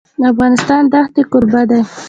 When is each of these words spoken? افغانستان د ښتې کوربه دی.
افغانستان 0.31 0.83
د 0.91 0.93
ښتې 1.07 1.23
کوربه 1.31 1.61
دی. 1.69 1.81